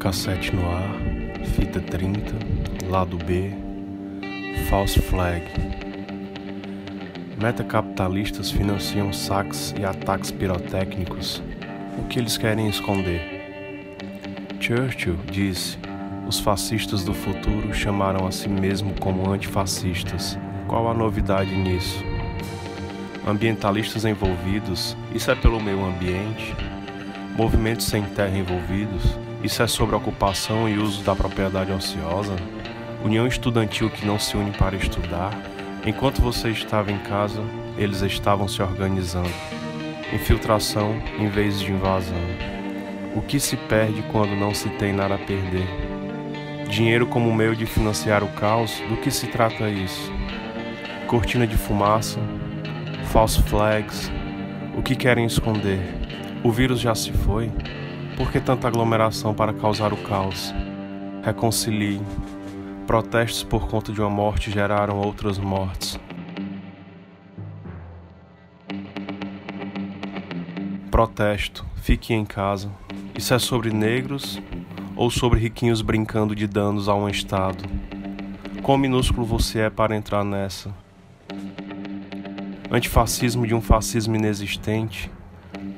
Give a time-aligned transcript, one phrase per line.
[0.00, 0.94] Cassete no ar,
[1.54, 2.32] fita 30,
[2.88, 3.52] lado B,
[4.70, 5.44] false flag.
[7.38, 11.42] Metacapitalistas financiam saques e ataques pirotécnicos.
[11.98, 13.20] O que eles querem esconder?
[14.58, 15.76] Churchill disse:
[16.26, 20.38] os fascistas do futuro chamaram a si mesmo como antifascistas.
[20.66, 22.02] Qual a novidade nisso?
[23.28, 26.56] Ambientalistas envolvidos, isso é pelo meio ambiente?
[27.36, 32.36] Movimentos sem terra envolvidos, isso é sobre ocupação e uso da propriedade ociosa?
[33.02, 35.32] União estudantil que não se une para estudar?
[35.86, 37.42] Enquanto você estava em casa,
[37.78, 39.30] eles estavam se organizando.
[40.12, 42.20] Infiltração em vez de invasão.
[43.16, 45.66] O que se perde quando não se tem nada a perder?
[46.68, 50.12] Dinheiro como meio de financiar o caos, do que se trata isso?
[51.06, 52.20] Cortina de fumaça,
[53.06, 54.12] false flags,
[54.76, 55.80] o que querem esconder?
[56.44, 57.50] O vírus já se foi?
[58.20, 60.52] Por que tanta aglomeração para causar o caos?
[61.24, 62.02] Reconcilie.
[62.86, 65.98] Protestos por conta de uma morte geraram outras mortes.
[70.90, 71.64] Protesto.
[71.76, 72.70] Fique em casa.
[73.16, 74.38] Isso é sobre negros
[74.94, 77.64] ou sobre riquinhos brincando de danos a um Estado?
[78.62, 80.74] Quão minúsculo você é para entrar nessa?
[82.70, 85.10] Antifascismo de um fascismo inexistente?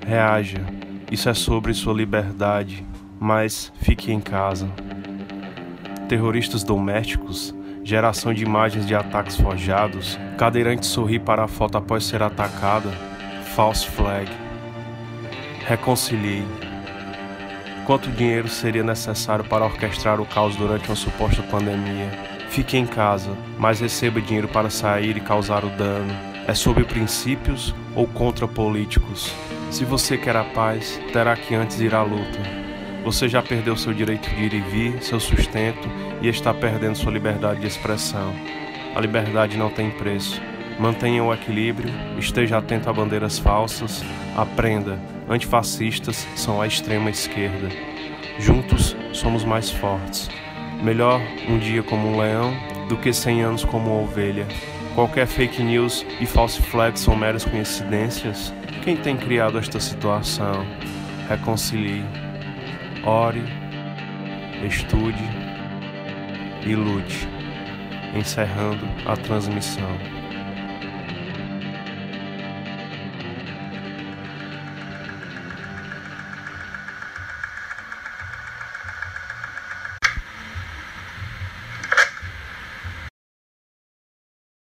[0.04, 0.81] Reaja.
[1.12, 2.86] Isso é sobre sua liberdade,
[3.20, 4.66] mas fique em casa.
[6.08, 12.22] Terroristas domésticos, geração de imagens de ataques forjados, cadeirante sorri para a foto após ser
[12.22, 12.88] atacada,
[13.54, 14.26] false flag.
[15.66, 16.46] Reconcilie.
[17.84, 22.10] Quanto dinheiro seria necessário para orquestrar o caos durante uma suposta pandemia?
[22.48, 26.10] Fique em casa, mas receba dinheiro para sair e causar o dano.
[26.48, 29.30] É sobre princípios ou contra políticos?
[29.72, 32.38] Se você quer a paz, terá que antes ir à luta.
[33.04, 35.88] Você já perdeu seu direito de ir e vir, seu sustento
[36.20, 38.34] e está perdendo sua liberdade de expressão.
[38.94, 40.42] A liberdade não tem preço.
[40.78, 44.04] Mantenha o equilíbrio, esteja atento a bandeiras falsas,
[44.36, 45.00] aprenda.
[45.26, 47.70] Antifascistas são a extrema esquerda.
[48.38, 50.28] Juntos somos mais fortes.
[50.82, 51.18] Melhor
[51.48, 52.54] um dia como um leão
[52.90, 54.46] do que cem anos como uma ovelha.
[54.94, 58.52] Qualquer fake news e false flags são meras coincidências?
[58.84, 60.66] Quem tem criado esta situação?
[61.28, 62.04] Reconcilie,
[63.02, 63.42] ore,
[64.66, 65.24] estude
[66.66, 67.26] e lute,
[68.14, 70.21] encerrando a transmissão.